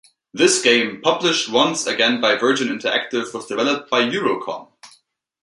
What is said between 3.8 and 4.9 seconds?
by Eurocom.